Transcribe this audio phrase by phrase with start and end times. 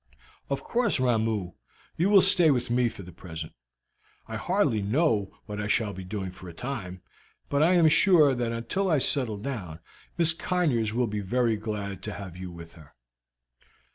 [0.49, 1.51] "Of course, Ramoo,
[1.95, 3.53] you will stay with me for the present.
[4.27, 7.03] I hardly know what I shall be doing for a time,
[7.49, 9.77] but I am sure that until I settle down,
[10.17, 12.95] Miss Conyers will be very glad to have you with her."